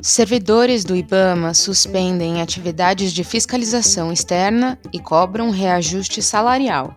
Servidores 0.00 0.84
do 0.84 0.96
IBAMA 0.96 1.52
suspendem 1.52 2.40
atividades 2.40 3.12
de 3.12 3.22
fiscalização 3.22 4.10
externa 4.10 4.78
e 4.92 4.98
cobram 4.98 5.50
reajuste 5.50 6.22
salarial. 6.22 6.94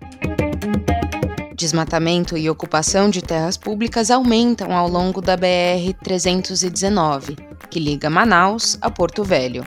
Desmatamento 1.54 2.38
e 2.38 2.50
ocupação 2.50 3.10
de 3.10 3.22
terras 3.22 3.58
públicas 3.58 4.10
aumentam 4.10 4.76
ao 4.76 4.88
longo 4.88 5.22
da 5.22 5.38
BR-319, 5.38 7.38
que 7.70 7.80
liga 7.80 8.10
Manaus 8.10 8.78
a 8.82 8.90
Porto 8.90 9.24
Velho. 9.24 9.64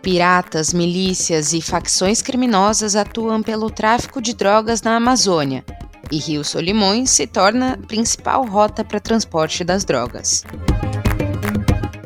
Piratas, 0.00 0.72
milícias 0.72 1.52
e 1.52 1.60
facções 1.60 2.22
criminosas 2.22 2.96
atuam 2.96 3.42
pelo 3.42 3.70
tráfico 3.70 4.20
de 4.20 4.34
drogas 4.34 4.82
na 4.82 4.96
Amazônia, 4.96 5.64
e 6.12 6.18
Rio 6.18 6.44
Solimões 6.44 7.10
se 7.10 7.26
torna 7.26 7.76
principal 7.88 8.46
rota 8.46 8.84
para 8.84 9.00
transporte 9.00 9.64
das 9.64 9.84
drogas. 9.84 10.44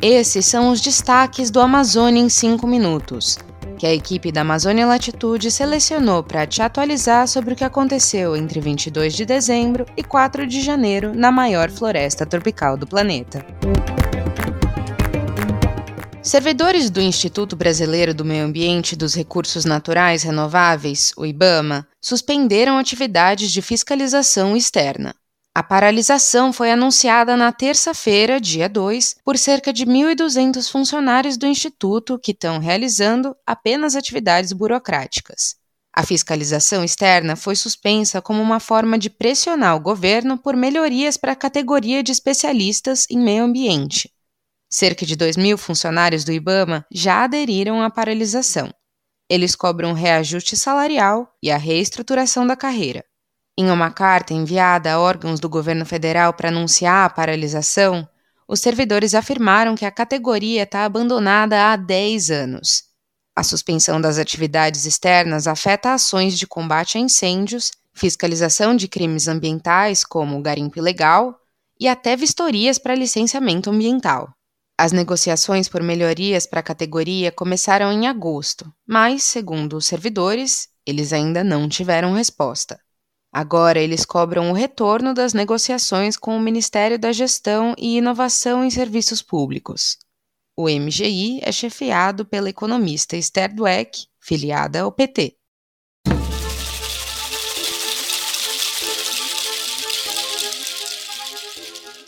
Esses 0.00 0.46
são 0.46 0.70
os 0.70 0.80
destaques 0.80 1.50
do 1.50 1.60
Amazônia 1.60 2.22
em 2.22 2.28
5 2.28 2.66
minutos 2.66 3.36
que 3.76 3.86
a 3.86 3.92
equipe 3.92 4.32
da 4.32 4.40
Amazônia 4.40 4.86
Latitude 4.86 5.50
selecionou 5.50 6.22
para 6.22 6.46
te 6.46 6.62
atualizar 6.62 7.28
sobre 7.28 7.52
o 7.52 7.56
que 7.56 7.64
aconteceu 7.64 8.34
entre 8.34 8.60
22 8.60 9.14
de 9.14 9.24
dezembro 9.24 9.86
e 9.96 10.02
4 10.02 10.46
de 10.46 10.60
janeiro 10.62 11.12
na 11.14 11.30
maior 11.30 11.70
floresta 11.70 12.24
tropical 12.24 12.76
do 12.76 12.86
planeta. 12.86 13.44
Servidores 16.26 16.90
do 16.90 17.00
Instituto 17.00 17.54
Brasileiro 17.54 18.12
do 18.12 18.24
Meio 18.24 18.46
Ambiente 18.46 18.94
e 18.94 18.96
dos 18.96 19.14
Recursos 19.14 19.64
Naturais 19.64 20.24
Renováveis, 20.24 21.12
o 21.16 21.24
IBAMA, 21.24 21.86
suspenderam 22.02 22.78
atividades 22.78 23.52
de 23.52 23.62
fiscalização 23.62 24.56
externa. 24.56 25.14
A 25.54 25.62
paralisação 25.62 26.52
foi 26.52 26.72
anunciada 26.72 27.36
na 27.36 27.52
terça-feira, 27.52 28.40
dia 28.40 28.68
2, 28.68 29.18
por 29.24 29.38
cerca 29.38 29.72
de 29.72 29.86
1.200 29.86 30.68
funcionários 30.68 31.36
do 31.36 31.46
Instituto 31.46 32.18
que 32.18 32.32
estão 32.32 32.58
realizando 32.58 33.32
apenas 33.46 33.94
atividades 33.94 34.52
burocráticas. 34.52 35.54
A 35.94 36.02
fiscalização 36.02 36.82
externa 36.82 37.36
foi 37.36 37.54
suspensa 37.54 38.20
como 38.20 38.42
uma 38.42 38.58
forma 38.58 38.98
de 38.98 39.08
pressionar 39.08 39.76
o 39.76 39.80
governo 39.80 40.36
por 40.36 40.56
melhorias 40.56 41.16
para 41.16 41.30
a 41.30 41.36
categoria 41.36 42.02
de 42.02 42.10
especialistas 42.10 43.06
em 43.08 43.20
meio 43.20 43.44
ambiente. 43.44 44.10
Cerca 44.68 45.06
de 45.06 45.14
2 45.14 45.36
mil 45.36 45.56
funcionários 45.56 46.24
do 46.24 46.32
IBAMA 46.32 46.84
já 46.90 47.24
aderiram 47.24 47.80
à 47.80 47.88
paralisação. 47.88 48.72
Eles 49.28 49.54
cobram 49.54 49.92
reajuste 49.92 50.56
salarial 50.56 51.32
e 51.42 51.50
a 51.50 51.56
reestruturação 51.56 52.46
da 52.46 52.56
carreira. 52.56 53.04
Em 53.58 53.70
uma 53.70 53.90
carta 53.90 54.34
enviada 54.34 54.92
a 54.92 55.00
órgãos 55.00 55.40
do 55.40 55.48
governo 55.48 55.86
federal 55.86 56.34
para 56.34 56.48
anunciar 56.48 57.06
a 57.06 57.10
paralisação, 57.10 58.06
os 58.48 58.60
servidores 58.60 59.14
afirmaram 59.14 59.74
que 59.74 59.84
a 59.84 59.90
categoria 59.90 60.64
está 60.64 60.84
abandonada 60.84 61.72
há 61.72 61.76
10 61.76 62.30
anos. 62.30 62.84
A 63.34 63.42
suspensão 63.42 64.00
das 64.00 64.18
atividades 64.18 64.84
externas 64.84 65.46
afeta 65.46 65.94
ações 65.94 66.38
de 66.38 66.46
combate 66.46 66.98
a 66.98 67.00
incêndios, 67.00 67.70
fiscalização 67.92 68.76
de 68.76 68.88
crimes 68.88 69.26
ambientais, 69.26 70.04
como 70.04 70.40
garimpo 70.42 70.78
ilegal, 70.78 71.38
e 71.78 71.88
até 71.88 72.16
vistorias 72.16 72.78
para 72.78 72.94
licenciamento 72.94 73.70
ambiental. 73.70 74.35
As 74.78 74.92
negociações 74.92 75.68
por 75.68 75.82
melhorias 75.82 76.46
para 76.46 76.60
a 76.60 76.62
categoria 76.62 77.32
começaram 77.32 77.90
em 77.90 78.06
agosto, 78.06 78.70
mas, 78.86 79.22
segundo 79.22 79.78
os 79.78 79.86
servidores, 79.86 80.68
eles 80.84 81.14
ainda 81.14 81.42
não 81.42 81.66
tiveram 81.66 82.12
resposta. 82.12 82.78
Agora 83.32 83.80
eles 83.80 84.04
cobram 84.04 84.50
o 84.50 84.54
retorno 84.54 85.14
das 85.14 85.32
negociações 85.32 86.16
com 86.16 86.36
o 86.36 86.40
Ministério 86.40 86.98
da 86.98 87.10
Gestão 87.10 87.74
e 87.78 87.96
Inovação 87.96 88.64
em 88.64 88.70
Serviços 88.70 89.22
Públicos. 89.22 89.96
O 90.54 90.68
MGI 90.68 91.40
é 91.42 91.52
chefiado 91.52 92.24
pela 92.24 92.48
economista 92.48 93.16
Esther 93.16 93.54
Dweck, 93.54 94.06
filiada 94.20 94.82
ao 94.82 94.92
PT. 94.92 95.36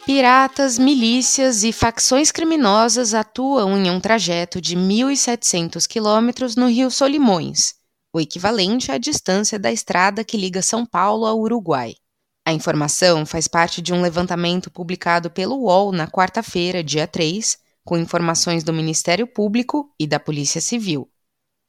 Piratas, 0.08 0.78
milícias 0.78 1.64
e 1.64 1.70
facções 1.70 2.32
criminosas 2.32 3.12
atuam 3.12 3.76
em 3.76 3.90
um 3.90 4.00
trajeto 4.00 4.58
de 4.58 4.74
1.700 4.74 5.86
quilômetros 5.86 6.56
no 6.56 6.66
Rio 6.66 6.90
Solimões, 6.90 7.74
o 8.10 8.18
equivalente 8.18 8.90
à 8.90 8.96
distância 8.96 9.58
da 9.58 9.70
estrada 9.70 10.24
que 10.24 10.38
liga 10.38 10.62
São 10.62 10.86
Paulo 10.86 11.26
ao 11.26 11.38
Uruguai. 11.38 11.94
A 12.42 12.54
informação 12.54 13.26
faz 13.26 13.46
parte 13.46 13.82
de 13.82 13.92
um 13.92 14.00
levantamento 14.00 14.70
publicado 14.70 15.30
pelo 15.30 15.64
UOL 15.64 15.92
na 15.92 16.06
quarta-feira, 16.06 16.82
dia 16.82 17.06
3, 17.06 17.58
com 17.84 17.98
informações 17.98 18.64
do 18.64 18.72
Ministério 18.72 19.26
Público 19.26 19.94
e 20.00 20.06
da 20.06 20.18
Polícia 20.18 20.62
Civil. 20.62 21.06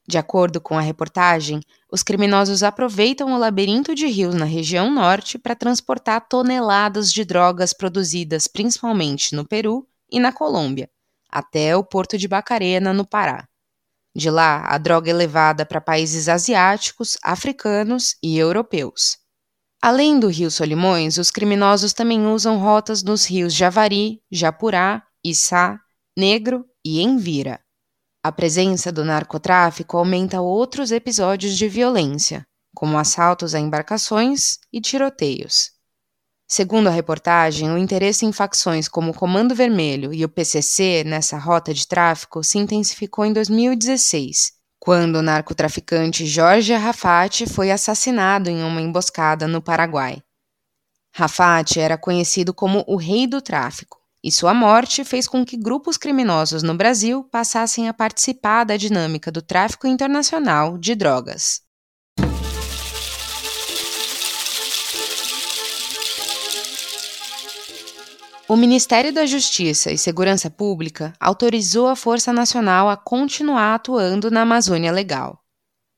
De 0.09 0.17
acordo 0.17 0.59
com 0.59 0.75
a 0.75 0.81
reportagem, 0.81 1.61
os 1.91 2.01
criminosos 2.01 2.63
aproveitam 2.63 3.31
o 3.31 3.37
labirinto 3.37 3.93
de 3.93 4.07
rios 4.07 4.33
na 4.33 4.43
região 4.43 4.89
norte 4.89 5.37
para 5.37 5.53
transportar 5.53 6.27
toneladas 6.27 7.13
de 7.13 7.23
drogas 7.23 7.73
produzidas 7.73 8.47
principalmente 8.47 9.35
no 9.35 9.45
Peru 9.45 9.87
e 10.11 10.19
na 10.19 10.31
Colômbia, 10.31 10.89
até 11.29 11.75
o 11.75 11.83
porto 11.83 12.17
de 12.17 12.27
Bacarena, 12.27 12.91
no 12.91 13.05
Pará. 13.05 13.47
De 14.15 14.31
lá, 14.31 14.65
a 14.65 14.79
droga 14.79 15.11
é 15.11 15.13
levada 15.13 15.63
para 15.63 15.79
países 15.79 16.27
asiáticos, 16.27 17.15
africanos 17.21 18.15
e 18.23 18.35
europeus. 18.35 19.19
Além 19.79 20.19
do 20.19 20.27
rio 20.27 20.49
Solimões, 20.49 21.19
os 21.19 21.29
criminosos 21.29 21.93
também 21.93 22.25
usam 22.25 22.57
rotas 22.57 23.03
nos 23.03 23.29
rios 23.29 23.53
Javari, 23.53 24.23
Japurá, 24.31 25.03
Içá, 25.23 25.79
Negro 26.17 26.65
e 26.83 26.99
Envira. 26.99 27.59
A 28.21 28.33
presença 28.33 28.91
do 28.91 29.05
narcotráfico 29.05 29.97
aumenta 29.97 30.41
outros 30.41 30.91
episódios 30.91 31.57
de 31.57 31.69
violência, 31.69 32.45
como 32.75 32.97
assaltos 32.97 33.55
a 33.55 33.59
embarcações 33.59 34.57
e 34.73 34.81
tiroteios. 34.81 35.71
Segundo 36.45 36.87
a 36.87 36.91
reportagem, 36.91 37.71
o 37.71 37.77
interesse 37.77 38.25
em 38.25 38.33
facções 38.33 38.89
como 38.89 39.11
o 39.11 39.13
Comando 39.13 39.55
Vermelho 39.55 40.13
e 40.13 40.25
o 40.25 40.29
PCC 40.29 41.05
nessa 41.05 41.37
rota 41.37 41.73
de 41.73 41.87
tráfico 41.87 42.43
se 42.43 42.57
intensificou 42.57 43.23
em 43.23 43.31
2016, 43.31 44.51
quando 44.79 45.15
o 45.17 45.21
narcotraficante 45.21 46.25
Jorge 46.25 46.73
Rafati 46.73 47.45
foi 47.45 47.71
assassinado 47.71 48.49
em 48.49 48.61
uma 48.63 48.81
emboscada 48.81 49.47
no 49.47 49.61
Paraguai. 49.61 50.21
Rafati 51.15 51.79
era 51.79 51.97
conhecido 51.97 52.53
como 52.53 52.83
o 52.85 52.97
rei 52.97 53.25
do 53.25 53.41
tráfico, 53.41 53.98
e 54.23 54.31
sua 54.31 54.53
morte 54.53 55.03
fez 55.03 55.27
com 55.27 55.45
que 55.45 55.57
grupos 55.57 55.97
criminosos 55.97 56.63
no 56.63 56.75
Brasil 56.75 57.23
passassem 57.23 57.87
a 57.87 57.93
participar 57.93 58.65
da 58.65 58.75
dinâmica 58.75 59.31
do 59.31 59.41
tráfico 59.41 59.87
internacional 59.87 60.77
de 60.77 60.95
drogas. 60.95 61.61
O 68.47 68.55
Ministério 68.55 69.13
da 69.13 69.27
Justiça 69.27 69.91
e 69.91 69.97
Segurança 69.97 70.49
Pública 70.49 71.13
autorizou 71.19 71.87
a 71.87 71.95
Força 71.95 72.33
Nacional 72.33 72.89
a 72.89 72.97
continuar 72.97 73.75
atuando 73.75 74.31
na 74.31 74.41
Amazônia 74.41 74.91
Legal. 74.91 75.39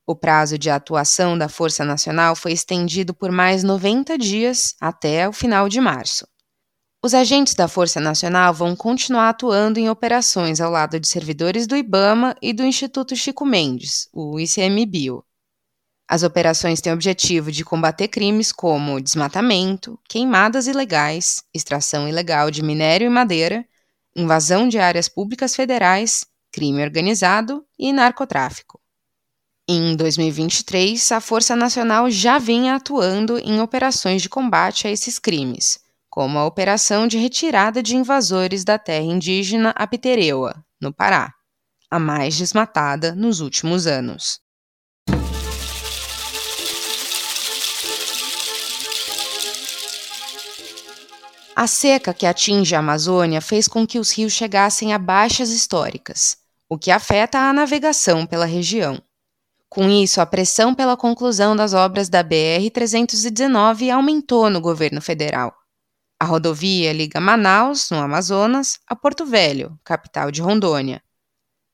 O 0.06 0.14
prazo 0.14 0.58
de 0.58 0.68
atuação 0.68 1.38
da 1.38 1.48
Força 1.48 1.82
Nacional 1.82 2.36
foi 2.36 2.52
estendido 2.52 3.14
por 3.14 3.32
mais 3.32 3.62
90 3.62 4.18
dias 4.18 4.74
até 4.78 5.26
o 5.26 5.32
final 5.32 5.66
de 5.66 5.80
março. 5.80 6.26
Os 7.04 7.14
agentes 7.14 7.56
da 7.56 7.66
Força 7.66 7.98
Nacional 7.98 8.54
vão 8.54 8.76
continuar 8.76 9.30
atuando 9.30 9.80
em 9.80 9.90
operações 9.90 10.60
ao 10.60 10.70
lado 10.70 11.00
de 11.00 11.08
servidores 11.08 11.66
do 11.66 11.76
IBAMA 11.76 12.36
e 12.40 12.52
do 12.52 12.62
Instituto 12.62 13.16
Chico 13.16 13.44
Mendes, 13.44 14.08
o 14.12 14.38
ICMBio. 14.38 15.24
As 16.08 16.22
operações 16.22 16.80
têm 16.80 16.92
o 16.92 16.94
objetivo 16.94 17.50
de 17.50 17.64
combater 17.64 18.06
crimes 18.06 18.52
como 18.52 19.00
desmatamento, 19.00 19.98
queimadas 20.08 20.68
ilegais, 20.68 21.42
extração 21.52 22.08
ilegal 22.08 22.52
de 22.52 22.62
minério 22.62 23.06
e 23.06 23.10
madeira, 23.10 23.66
invasão 24.14 24.68
de 24.68 24.78
áreas 24.78 25.08
públicas 25.08 25.56
federais, 25.56 26.24
crime 26.52 26.84
organizado 26.84 27.66
e 27.76 27.92
narcotráfico. 27.92 28.80
Em 29.68 29.96
2023, 29.96 31.10
a 31.10 31.20
Força 31.20 31.56
Nacional 31.56 32.08
já 32.08 32.38
vinha 32.38 32.76
atuando 32.76 33.38
em 33.38 33.60
operações 33.60 34.22
de 34.22 34.28
combate 34.28 34.86
a 34.86 34.90
esses 34.90 35.18
crimes, 35.18 35.81
como 36.12 36.38
a 36.38 36.44
Operação 36.44 37.06
de 37.08 37.16
Retirada 37.16 37.82
de 37.82 37.96
Invasores 37.96 38.64
da 38.64 38.78
Terra 38.78 39.02
Indígena 39.02 39.70
Apitereua, 39.70 40.62
no 40.78 40.92
Pará, 40.92 41.32
a 41.90 41.98
mais 41.98 42.36
desmatada 42.36 43.14
nos 43.14 43.40
últimos 43.40 43.86
anos. 43.86 44.38
A 51.56 51.66
seca 51.66 52.12
que 52.12 52.26
atinge 52.26 52.74
a 52.74 52.80
Amazônia 52.80 53.40
fez 53.40 53.66
com 53.66 53.86
que 53.86 53.98
os 53.98 54.10
rios 54.10 54.34
chegassem 54.34 54.92
a 54.92 54.98
baixas 54.98 55.48
históricas, 55.48 56.36
o 56.68 56.76
que 56.76 56.90
afeta 56.90 57.38
a 57.38 57.54
navegação 57.54 58.26
pela 58.26 58.44
região. 58.44 59.00
Com 59.66 59.88
isso, 59.88 60.20
a 60.20 60.26
pressão 60.26 60.74
pela 60.74 60.94
conclusão 60.94 61.56
das 61.56 61.72
obras 61.72 62.10
da 62.10 62.22
BR-319 62.22 63.90
aumentou 63.90 64.50
no 64.50 64.60
governo 64.60 65.00
federal. 65.00 65.61
A 66.22 66.24
rodovia 66.24 66.92
liga 66.92 67.20
Manaus, 67.20 67.90
no 67.90 67.98
Amazonas, 67.98 68.78
a 68.86 68.94
Porto 68.94 69.26
Velho, 69.26 69.76
capital 69.82 70.30
de 70.30 70.40
Rondônia. 70.40 71.02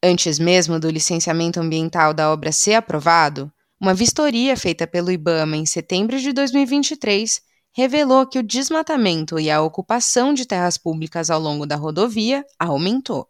Antes 0.02 0.38
mesmo 0.38 0.80
do 0.80 0.88
licenciamento 0.88 1.60
ambiental 1.60 2.14
da 2.14 2.32
obra 2.32 2.50
ser 2.50 2.72
aprovado, 2.72 3.52
uma 3.78 3.92
vistoria 3.92 4.56
feita 4.56 4.86
pelo 4.86 5.10
IBAMA 5.12 5.54
em 5.54 5.66
setembro 5.66 6.18
de 6.18 6.32
2023 6.32 7.42
revelou 7.76 8.26
que 8.26 8.38
o 8.38 8.42
desmatamento 8.42 9.38
e 9.38 9.50
a 9.50 9.60
ocupação 9.60 10.32
de 10.32 10.46
terras 10.46 10.78
públicas 10.78 11.28
ao 11.28 11.38
longo 11.38 11.66
da 11.66 11.76
rodovia 11.76 12.42
aumentou. 12.58 13.28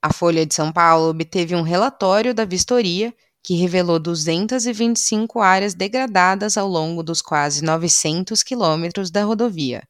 A 0.00 0.14
Folha 0.14 0.46
de 0.46 0.54
São 0.54 0.72
Paulo 0.72 1.10
obteve 1.10 1.54
um 1.54 1.60
relatório 1.60 2.32
da 2.32 2.46
vistoria 2.46 3.14
que 3.44 3.54
revelou 3.54 3.98
225 3.98 5.40
áreas 5.40 5.74
degradadas 5.74 6.56
ao 6.56 6.66
longo 6.66 7.02
dos 7.02 7.20
quase 7.20 7.62
900 7.62 8.42
quilômetros 8.42 9.10
da 9.10 9.24
rodovia. 9.24 9.86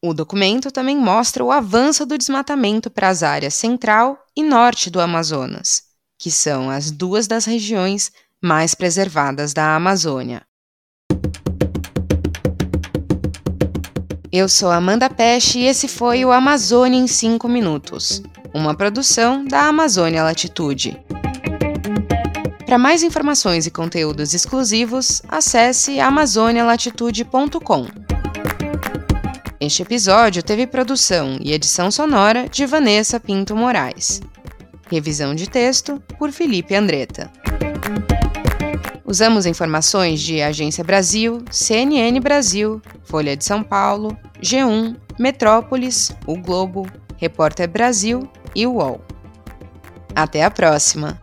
O 0.00 0.14
documento 0.14 0.70
também 0.70 0.96
mostra 0.96 1.42
o 1.42 1.50
avanço 1.50 2.06
do 2.06 2.16
desmatamento 2.16 2.88
para 2.88 3.08
as 3.08 3.24
áreas 3.24 3.54
central 3.54 4.16
e 4.36 4.44
norte 4.44 4.90
do 4.90 5.00
Amazonas, 5.00 5.82
que 6.16 6.30
são 6.30 6.70
as 6.70 6.92
duas 6.92 7.26
das 7.26 7.44
regiões 7.44 8.12
mais 8.40 8.76
preservadas 8.76 9.52
da 9.52 9.74
Amazônia. 9.74 10.42
Eu 14.30 14.48
sou 14.48 14.70
Amanda 14.70 15.10
Peste 15.10 15.58
e 15.58 15.64
esse 15.64 15.88
foi 15.88 16.24
o 16.24 16.30
Amazônia 16.30 16.96
em 16.96 17.08
5 17.08 17.48
Minutos, 17.48 18.22
uma 18.54 18.76
produção 18.76 19.44
da 19.44 19.62
Amazônia 19.62 20.22
Latitude. 20.22 20.96
Para 22.64 22.78
mais 22.78 23.02
informações 23.02 23.66
e 23.66 23.70
conteúdos 23.70 24.32
exclusivos, 24.32 25.22
acesse 25.28 25.98
amazonialatitude.com. 25.98 28.07
Este 29.60 29.82
episódio 29.82 30.40
teve 30.40 30.68
produção 30.68 31.36
e 31.40 31.52
edição 31.52 31.90
sonora 31.90 32.48
de 32.48 32.64
Vanessa 32.64 33.18
Pinto 33.18 33.56
Moraes. 33.56 34.20
Revisão 34.88 35.34
de 35.34 35.50
texto 35.50 36.00
por 36.16 36.30
Felipe 36.30 36.76
Andretta. 36.76 37.28
Usamos 39.04 39.46
informações 39.46 40.20
de 40.20 40.40
Agência 40.40 40.84
Brasil, 40.84 41.44
CNN 41.50 42.20
Brasil, 42.20 42.80
Folha 43.02 43.36
de 43.36 43.44
São 43.44 43.64
Paulo, 43.64 44.16
G1, 44.40 44.96
Metrópolis, 45.18 46.12
O 46.24 46.36
Globo, 46.36 46.86
Repórter 47.16 47.68
Brasil 47.68 48.30
e 48.54 48.64
UOL. 48.64 49.00
Até 50.14 50.44
a 50.44 50.52
próxima! 50.52 51.20